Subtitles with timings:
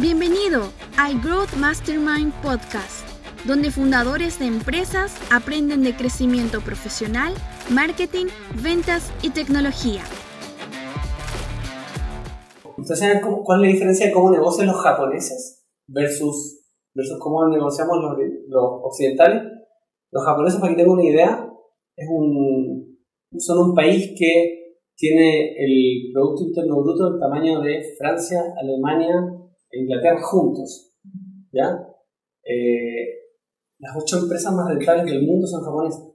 [0.00, 0.62] Bienvenido
[0.96, 3.06] al Growth Mastermind Podcast,
[3.46, 7.34] donde fundadores de empresas aprenden de crecimiento profesional,
[7.68, 8.28] marketing,
[8.62, 10.00] ventas y tecnología.
[12.78, 17.98] ¿Ustedes saben cuál es la diferencia de cómo negocian los japoneses versus, versus cómo negociamos
[18.00, 18.16] los,
[18.48, 19.42] los occidentales?
[20.12, 21.46] Los japoneses, para que tengan una idea,
[21.94, 23.04] es un,
[23.36, 29.39] son un país que tiene el Producto Interno Bruto del tamaño de Francia, Alemania,
[29.70, 30.92] e Inglaterra juntos.
[31.52, 31.86] ¿ya?
[32.44, 33.20] Eh,
[33.78, 36.06] las ocho empresas más rentables del mundo son japonesas.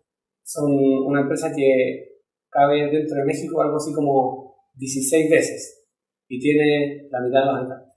[0.43, 0.71] Son
[1.07, 5.87] una empresa que cabe dentro de México algo así como 16 veces
[6.27, 7.93] y tiene la mitad de los habitantes.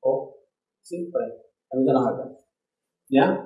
[0.00, 0.36] O,
[0.82, 1.30] sí, por ahí,
[1.70, 2.44] la mitad de los habitantes.
[3.08, 3.44] ¿Ya?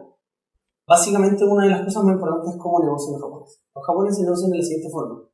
[0.86, 3.64] Básicamente una de las cosas más importantes es cómo negocian los japoneses.
[3.74, 5.28] Los japoneses negocian de la siguiente forma.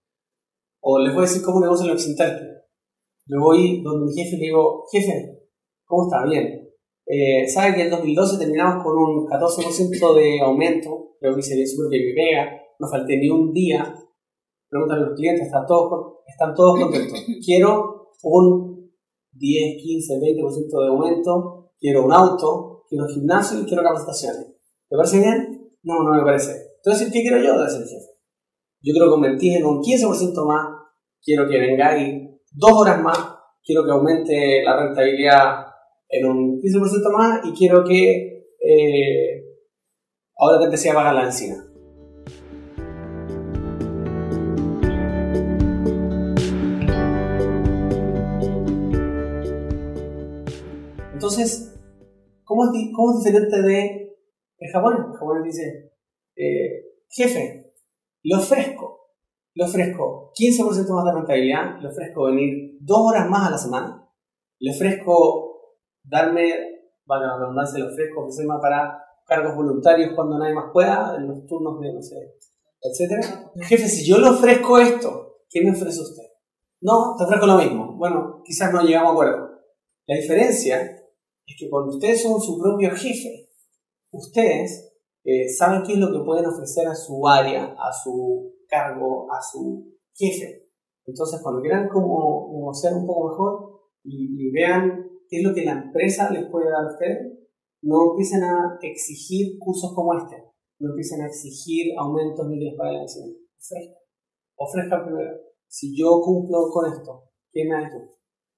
[0.80, 2.42] O les voy a decir cómo negocian los occidentales.
[3.26, 5.48] Yo voy donde mi jefe y le digo, jefe,
[5.89, 6.25] ¿Cómo está?
[6.29, 6.69] Bien.
[7.07, 11.17] Eh, ¿Sabe que en 2012 terminamos con un 14% de aumento?
[11.19, 12.61] Creo que se ve súper bien me pega.
[12.79, 13.95] No falté ni un día.
[14.69, 17.19] Preguntan a los clientes, ¿están todos, están todos contentos?
[17.45, 18.93] Quiero un
[19.33, 21.71] 10, 15, 20% de aumento.
[21.81, 22.85] Quiero un auto.
[22.91, 24.47] Quiero gimnasio y quiero capacitaciones.
[24.89, 25.71] ¿Te parece bien?
[25.83, 26.53] No, no me parece.
[26.85, 27.59] Entonces, ¿qué quiero yo?
[27.59, 28.13] de ese jefe.
[28.83, 30.66] Yo quiero convertir en un 15% más.
[31.23, 33.19] Quiero que vengáis dos horas más.
[33.63, 35.68] Quiero que aumente la rentabilidad
[36.09, 39.45] en un 15% más y quiero que eh,
[40.37, 41.64] ahora te empecé a pagar la encina.
[51.12, 51.74] Entonces,
[52.45, 54.16] ¿cómo es, diferente de
[54.59, 55.01] el japonés?
[55.12, 55.92] El japonés dice,
[56.36, 57.73] eh, jefe,
[58.23, 59.10] le ofrezco,
[59.54, 64.09] le ofrezco 15% más de rentabilidad, le ofrezco venir dos horas más a la semana,
[64.60, 65.47] le ofrezco
[66.08, 66.52] darme,
[67.06, 71.46] para la redundancia, lo ofrezco, ofrecerme para cargos voluntarios cuando nadie más pueda, en los
[71.46, 72.16] turnos de, no sé,
[72.80, 73.50] etcétera.
[73.62, 76.24] Jefe, si yo le ofrezco esto, ¿qué me ofrece usted?
[76.80, 77.97] No, te ofrezco lo mismo.
[77.97, 79.48] Bueno, quizás no llegamos a acuerdo.
[80.06, 83.50] La diferencia es que cuando ustedes son su propio jefe,
[84.12, 89.26] ustedes eh, saben qué es lo que pueden ofrecer a su área, a su cargo,
[89.32, 90.68] a su jefe.
[91.04, 95.65] Entonces, cuando quieran como negociar un poco mejor y, y vean qué es lo que
[95.65, 97.39] la empresa les puede dar a ustedes,
[97.83, 100.37] no empiecen a exigir cursos como este,
[100.81, 103.25] no empiecen a exigir aumentos ni les paguen la.
[104.56, 105.37] Ofrezcan primero.
[105.66, 108.11] Si yo cumplo con esto, ¿qué me da tú?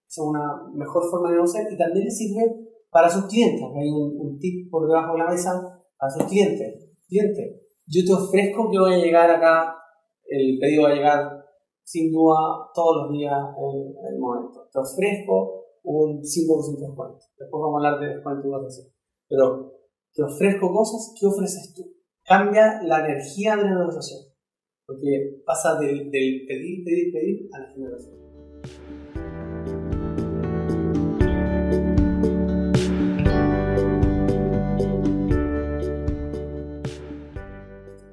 [0.08, 2.42] Es una mejor forma de negociar y también les sirve
[2.90, 3.62] para sus clientes.
[3.76, 6.90] Hay un, un tip por debajo de la mesa para sus clientes.
[7.06, 9.76] Cliente, yo te ofrezco que voy a llegar acá,
[10.26, 11.44] el pedido va a llegar
[11.82, 14.68] sin duda todos los días en el momento.
[14.72, 17.18] Te ofrezco un 5% de descuento.
[17.38, 18.82] Después vamos a hablar de descuento y así.
[19.28, 19.72] Pero
[20.12, 21.94] te ofrezco cosas, ¿qué ofreces tú?
[22.24, 24.20] Cambia la energía de la negociación.
[24.86, 28.20] Porque pasa del pedir, pedir, pedir a la generación.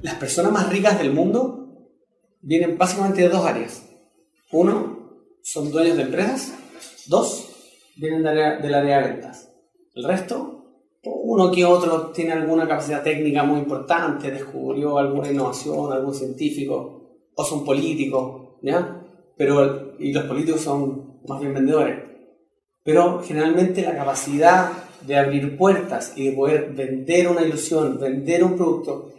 [0.01, 1.67] Las personas más ricas del mundo
[2.41, 3.83] vienen básicamente de dos áreas.
[4.51, 4.97] Uno,
[5.41, 6.53] son dueños de empresas.
[7.07, 7.46] Dos,
[7.97, 9.51] vienen del área de ventas.
[9.93, 10.65] El resto,
[11.03, 17.43] uno que otro tiene alguna capacidad técnica muy importante, descubrió alguna innovación, algún científico, o
[17.43, 19.03] son políticos, ¿ya?
[19.35, 22.03] Pero, y los políticos son más bien vendedores.
[22.83, 24.71] Pero generalmente la capacidad
[25.01, 29.11] de abrir puertas y de poder vender una ilusión, vender un producto.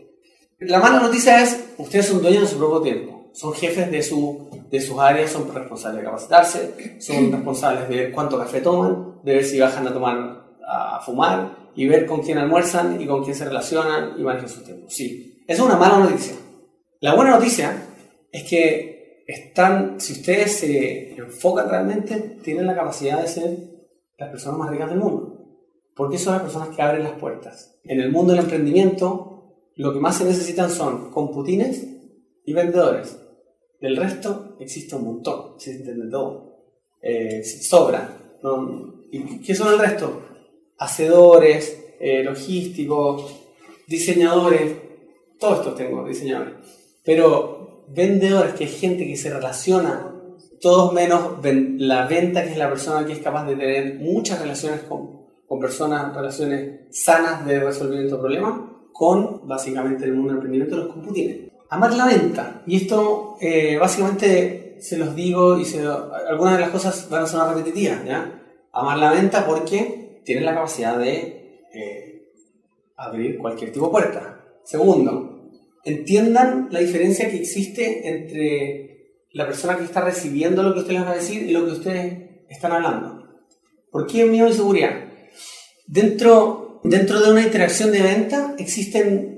[0.61, 4.49] La mala noticia es, ustedes son dueños de su propio tiempo son jefes de, su,
[4.71, 9.45] de sus áreas, son responsables de capacitarse, son responsables de cuánto café toman, de ver
[9.45, 13.45] si bajan a tomar, a fumar y ver con quién almuerzan y con quién se
[13.45, 14.87] relacionan y manejan su tiempo.
[14.89, 16.35] Sí, eso es una mala noticia.
[17.01, 17.85] La buena noticia
[18.33, 23.57] es que están, si ustedes se enfocan realmente, tienen la capacidad de ser
[24.19, 25.35] las personas más ricas del mundo.
[25.95, 27.79] Porque son las personas que abren las puertas.
[27.85, 31.87] En el mundo del emprendimiento, lo que más se necesitan son computines
[32.45, 33.19] y vendedores.
[33.81, 36.49] Del resto existe un montón, existen de todo.
[37.01, 38.09] Eh, sobran.
[39.13, 40.23] ¿Y qué son el resto?
[40.79, 43.37] Hacedores, eh, logísticos,
[43.87, 44.73] diseñadores,
[45.39, 46.55] todos estos tengo, diseñadores.
[47.05, 50.13] Pero vendedores, que es gente que se relaciona,
[50.61, 54.81] todos menos la venta, que es la persona que es capaz de tener muchas relaciones
[54.83, 58.61] con, con personas, relaciones sanas de resolvimiento de problemas,
[58.93, 62.63] con básicamente el mundo del emprendimiento los computines amar la venta.
[62.67, 65.65] Y esto eh, básicamente se los digo y
[66.29, 68.01] algunas de las cosas van a sonar repetitivas.
[68.73, 72.33] Amar la venta porque tienen la capacidad de eh,
[72.97, 74.45] abrir cualquier tipo de puerta.
[74.65, 75.51] Segundo,
[75.85, 78.89] entiendan la diferencia que existe entre
[79.33, 81.73] la persona que está recibiendo lo que usted les va a decir y lo que
[81.73, 82.19] ustedes
[82.49, 83.27] están hablando.
[83.91, 85.05] ¿Por qué miedo y seguridad?
[85.87, 89.38] Dentro, dentro de una interacción de venta existen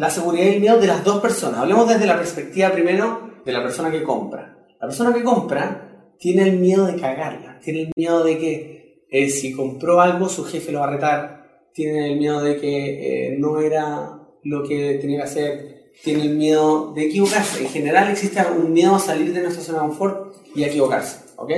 [0.00, 1.60] la seguridad y el miedo de las dos personas.
[1.60, 4.56] Hablemos desde la perspectiva primero de la persona que compra.
[4.80, 9.28] La persona que compra tiene el miedo de cagarla, tiene el miedo de que eh,
[9.28, 13.36] si compró algo su jefe lo va a retar, tiene el miedo de que eh,
[13.38, 17.60] no era lo que tenía que hacer, tiene el miedo de equivocarse.
[17.60, 21.26] En general existe un miedo a salir de nuestra zona de confort y a equivocarse,
[21.36, 21.52] ¿ok?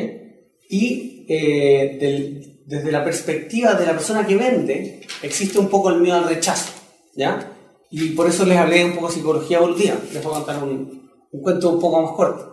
[0.68, 6.16] Y eh, desde la perspectiva de la persona que vende, existe un poco el miedo
[6.16, 6.72] al rechazo,
[7.14, 7.51] ¿ya?
[7.92, 9.96] Y por eso les hablé un poco de psicología evolutiva.
[10.12, 12.48] Les voy a contar un, un cuento un poco más corto.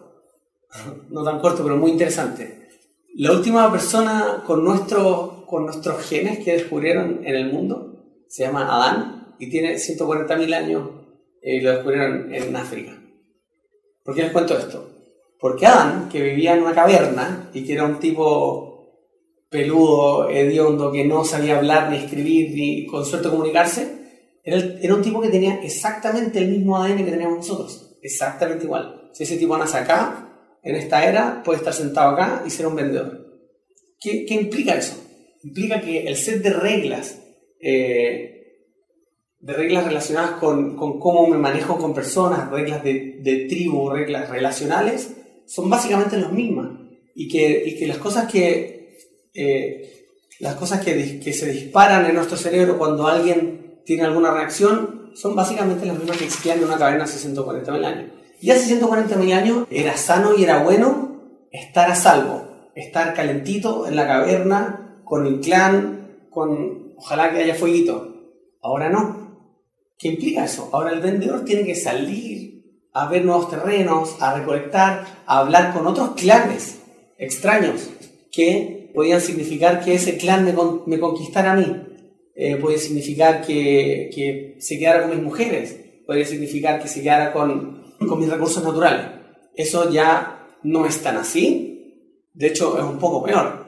[1.10, 2.68] No tan corto, pero muy interesante.
[3.16, 8.68] La última persona con, nuestro, con nuestros genes que descubrieron en el mundo se llama
[8.68, 10.90] Adán y tiene 140.000 años
[11.42, 13.02] y eh, lo descubrieron en África.
[14.04, 14.90] ¿Por qué les cuento esto?
[15.40, 18.70] Porque Adán, que vivía en una caverna y que era un tipo
[19.50, 23.99] peludo, hediondo, que no sabía hablar ni escribir ni con suerte comunicarse,
[24.44, 27.98] era, un tipo que tenía exactamente el mismo ADN que teníamos nosotros.
[28.02, 29.10] Exactamente igual.
[29.14, 32.76] Si ese tipo nace acá, en esta era, puede estar sentado acá y ser un
[32.76, 33.28] vendedor.
[34.00, 34.96] ¿Qué, qué implica eso?
[35.44, 37.22] Implica que el set de reglas,
[37.60, 38.66] eh,
[39.40, 44.30] de reglas relacionadas con, con, cómo me manejo con personas, reglas de, de tribu, reglas
[44.30, 45.16] relacionales,
[45.46, 46.72] son básicamente las mismas.
[47.16, 48.98] Y que, y que las cosas que,
[49.34, 50.08] eh,
[50.40, 55.36] las cosas que, que se disparan en nuestro cerebro cuando alguien tiene alguna reacción, son
[55.36, 58.12] básicamente las mismas que existían en una caverna hace 140.000 años.
[58.40, 63.96] Y hace 140.000 años era sano y era bueno estar a salvo, estar calentito en
[63.96, 68.14] la caverna, con el clan, con ojalá que haya fueguito.
[68.62, 69.48] Ahora no.
[69.98, 70.70] ¿Qué implica eso?
[70.72, 75.88] Ahora el vendedor tiene que salir a ver nuevos terrenos, a recolectar, a hablar con
[75.88, 76.80] otros clanes
[77.18, 77.90] extraños
[78.32, 80.54] que podían significar que ese clan me,
[80.86, 81.89] me conquistara a mí
[82.42, 87.34] eh, puede significar que, que, se quedara con mis mujeres, puede significar que se quedara
[87.34, 89.08] con, con mis recursos naturales.
[89.54, 93.66] Eso ya no es tan así, de hecho es un poco peor.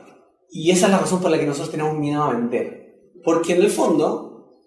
[0.49, 3.11] Y esa es la razón por la que nosotros tenemos miedo a vender.
[3.25, 4.61] Porque en el fondo,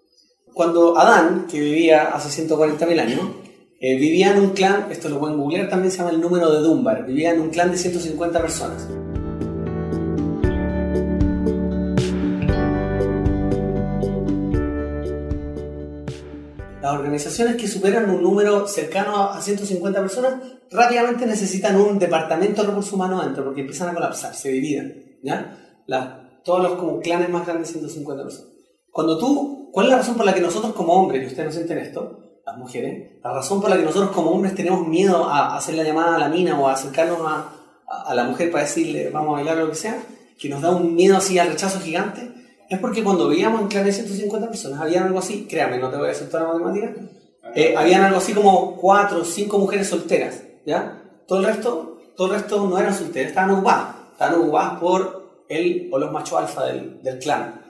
[0.53, 3.21] cuando Adán, que vivía hace 140.000 años,
[3.81, 6.59] eh, vivía en un clan, esto lo pueden googlear, también se llama el número de
[6.59, 8.87] Dunbar, vivía en un clan de 150 personas.
[16.99, 20.33] Organizaciones que superan un número cercano a 150 personas
[20.71, 25.19] rápidamente necesitan un departamento de recursos humanos adentro porque empiezan a colapsar, se dividen.
[25.23, 25.57] ¿ya?
[26.43, 28.51] todos los como clanes más grandes, 150 personas.
[28.91, 31.51] Cuando tú, ¿cuál es la razón por la que nosotros como hombres, y ustedes no
[31.51, 35.57] sienten esto, las mujeres, la razón por la que nosotros como hombres tenemos miedo a
[35.57, 37.51] hacer la llamada a la mina o a acercarnos a,
[37.87, 39.97] a, la mujer para decirle vamos a bailar o lo que sea,
[40.37, 42.31] que nos da un miedo así al rechazo gigante,
[42.69, 46.09] es porque cuando veíamos en clanes 150 personas, había algo así, créame, no te voy
[46.09, 46.95] a hacer toda la matemática,
[47.55, 51.03] eh, habían algo así como cuatro o cinco mujeres solteras, ¿ya?
[51.27, 55.89] Todo el resto, todo el resto no eran solteras, estaban ocupadas, estaban ocupadas por él
[55.91, 57.61] o los machos alfa del, del clan.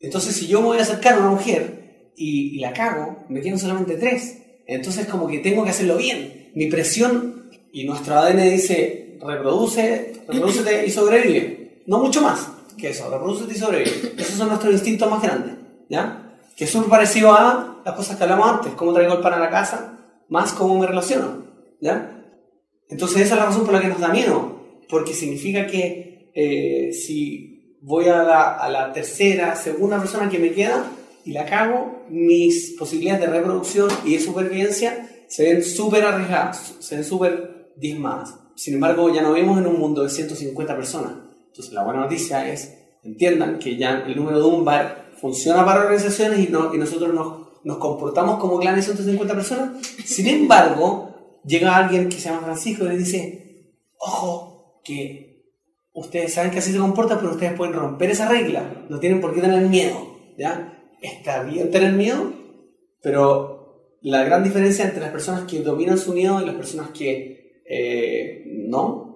[0.00, 3.40] Entonces, si yo me voy a acercar a una mujer y, y la cago, me
[3.40, 4.38] quedan solamente tres.
[4.66, 6.52] Entonces, como que tengo que hacerlo bien.
[6.54, 11.82] Mi presión y nuestro ADN dice, reproduce, reproducete y sobrevive.
[11.86, 14.14] No mucho más que eso, reproduce y sobrevive.
[14.16, 15.54] Esos son nuestros instintos más grandes,
[15.88, 16.38] ¿ya?
[16.56, 19.38] Que es súper parecido a las cosas que hablamos antes, cómo traigo el pan a
[19.38, 21.44] la casa, más cómo me relaciono,
[21.80, 22.24] ¿ya?
[22.88, 26.92] Entonces esa es la razón por la que nos da miedo, porque significa que eh,
[26.92, 30.84] si voy a la, a la tercera, segunda persona que me queda
[31.24, 36.96] y la cago, mis posibilidades de reproducción y de supervivencia se ven súper arriesgadas, se
[36.96, 38.34] ven súper diezmadas.
[38.56, 41.12] Sin embargo, ya no vivimos en un mundo de 150 personas,
[41.48, 45.80] entonces, la buena noticia es, entiendan que ya el número de un bar funciona para
[45.80, 49.86] organizaciones y, no, y nosotros nos, comportamos como clanes de 150 personas.
[50.04, 55.52] Sin embargo, llega alguien que se llama Francisco y le dice, ojo, que
[55.92, 58.86] ustedes saben que así se comporta, pero ustedes pueden romper esa regla.
[58.88, 60.16] No tienen por qué tener miedo.
[60.38, 60.94] ¿ya?
[61.02, 62.32] Está bien tener miedo,
[63.02, 67.62] pero la gran diferencia entre las personas que dominan su miedo y las personas que
[67.68, 69.07] eh, no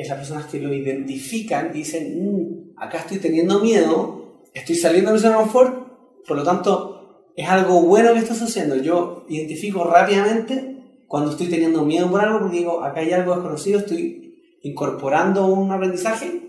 [0.00, 5.10] es las personas que lo identifican y dicen, mm, acá estoy teniendo miedo, estoy saliendo
[5.10, 8.76] de mi zona de confort, por lo tanto, es algo bueno que está sucediendo.
[8.76, 10.76] Yo identifico rápidamente
[11.06, 15.72] cuando estoy teniendo miedo por algo, porque digo, acá hay algo desconocido, estoy incorporando un
[15.72, 16.40] aprendizaje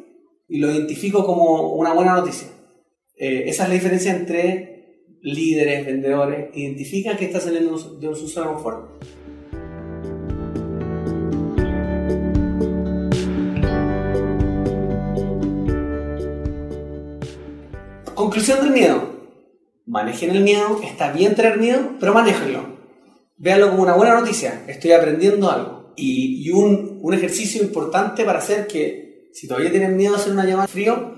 [0.48, 2.48] y lo identifico como una buena noticia.
[3.17, 4.72] Eh, esa es la diferencia entre
[5.22, 9.03] líderes, vendedores, identifican que está saliendo de un zona de confort.
[18.32, 19.10] Conclusión del miedo.
[19.86, 22.62] Manejen el miedo, está bien tener miedo, pero manéjenlo.
[23.36, 25.94] Véanlo como una buena noticia, estoy aprendiendo algo.
[25.98, 30.46] Y, un, un, ejercicio importante para hacer que, si todavía tienen miedo a hacer una
[30.46, 31.14] llamada frío,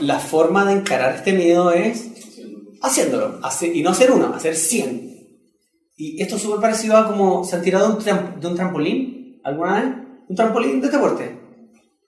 [0.00, 2.06] la forma de encarar este miedo es
[2.82, 3.40] haciéndolo.
[3.72, 5.40] y no hacer uno, hacer 100.
[5.96, 9.94] Y esto es súper parecido a como se han tirado de un trampolín alguna vez.
[10.28, 11.34] Un trampolín de deporte.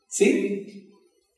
[0.07, 0.93] ¿Sí?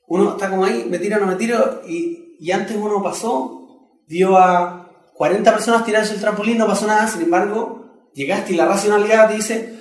[0.08, 4.38] Uno está como ahí, me tiro, no me tiro, y, y antes uno pasó, vio
[4.38, 9.28] a 40 personas tirarse el trampolín, no pasó nada, sin embargo, llegaste y la racionalidad
[9.28, 9.80] te dice,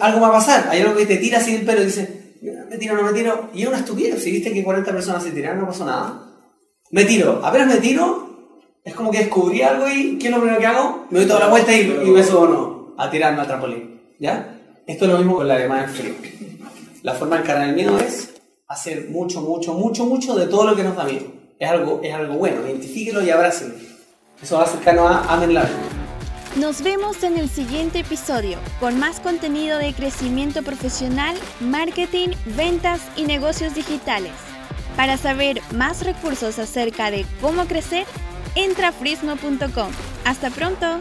[0.00, 0.68] algo va a pasar.
[0.68, 2.36] Hay algo que te tira así el pelo y dice,
[2.68, 3.50] me tiro, no me tiro.
[3.54, 4.22] Y es una estupidez.
[4.22, 6.26] Si viste que 40 personas se tiraron, no pasó nada.
[6.90, 7.40] Me tiro.
[7.44, 8.30] Apenas me tiro,
[8.82, 11.06] es como que descubrí algo y ¿qué es lo primero que hago?
[11.10, 14.00] Me doy toda la vuelta y, me subo no, a tirarme al trampolín.
[14.18, 14.58] ¿Ya?
[14.86, 16.14] Esto es lo mismo con la llamada en frío.
[17.02, 18.34] La forma de encarar el miedo es
[18.66, 21.39] hacer mucho, mucho, mucho, mucho de todo lo que nos da miedo.
[21.60, 22.66] Es algo, es algo bueno.
[22.66, 23.74] Identifíquelo y abrácelo.
[24.42, 25.68] Eso va cercano a Amen la
[26.56, 33.22] nos vemos en el siguiente episodio con más contenido de crecimiento profesional, marketing, ventas y
[33.22, 34.32] negocios digitales.
[34.96, 38.04] Para saber más recursos acerca de cómo crecer,
[38.56, 39.92] entra a frismo.com.
[40.24, 41.00] Hasta pronto.